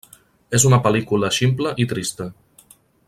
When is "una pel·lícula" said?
0.69-1.31